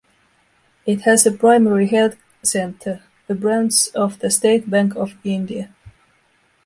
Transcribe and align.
It 0.87 1.01
has 1.01 1.27
a 1.27 1.31
primary 1.31 1.85
health 1.85 2.15
center, 2.41 3.03
a 3.29 3.35
branch 3.35 3.89
of 3.93 4.17
the 4.17 4.31
State 4.31 4.67
Bank 4.67 4.95
of 4.95 5.13
India. 5.23 5.75